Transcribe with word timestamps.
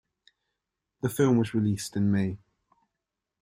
The 1.01 1.09
film 1.09 1.37
was 1.37 1.53
released 1.53 1.95
in 1.95 2.11
May. 2.11 2.39